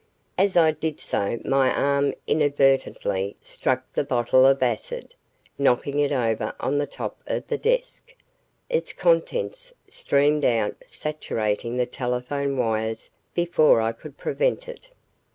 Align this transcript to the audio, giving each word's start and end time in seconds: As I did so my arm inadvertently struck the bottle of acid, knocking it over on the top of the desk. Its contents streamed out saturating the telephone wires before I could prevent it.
As 0.35 0.57
I 0.57 0.71
did 0.71 0.99
so 0.99 1.39
my 1.45 1.71
arm 1.71 2.15
inadvertently 2.25 3.35
struck 3.39 3.83
the 3.93 4.03
bottle 4.03 4.47
of 4.47 4.63
acid, 4.63 5.13
knocking 5.59 5.99
it 5.99 6.11
over 6.11 6.55
on 6.59 6.79
the 6.79 6.87
top 6.87 7.21
of 7.27 7.45
the 7.45 7.57
desk. 7.59 8.15
Its 8.67 8.93
contents 8.93 9.75
streamed 9.87 10.43
out 10.43 10.75
saturating 10.87 11.77
the 11.77 11.85
telephone 11.85 12.57
wires 12.57 13.11
before 13.35 13.79
I 13.79 13.91
could 13.91 14.17
prevent 14.17 14.67
it. 14.67 14.89